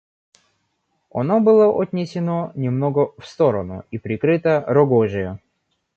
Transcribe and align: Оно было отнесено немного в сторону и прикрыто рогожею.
Оно 1.13 1.39
было 1.41 1.67
отнесено 1.69 2.51
немного 2.55 3.11
в 3.19 3.27
сторону 3.27 3.85
и 3.91 3.99
прикрыто 3.99 4.63
рогожею. 4.67 5.39